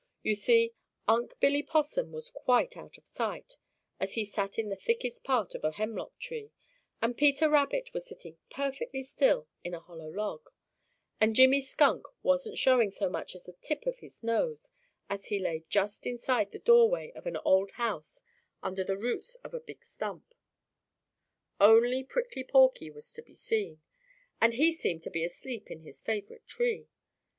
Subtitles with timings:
[0.23, 0.73] You see,
[1.07, 3.57] Unc' Billy Possum was quite out of sight,
[3.99, 6.49] as he sat in the thickest part of a hemlock tree,
[7.03, 10.49] and Peter Rabbit was sitting perfectly still in a hollow log,
[11.19, 14.71] and Jimmy Skunk wasn't showing so much as the tip of his nose,
[15.07, 18.23] as he lay just inside the doorway of an old house
[18.63, 20.33] under the roots of a big stump.
[21.59, 23.83] Only Prickly Porky was to be seen,
[24.41, 26.87] and he seemed to be asleep in his favorite tree.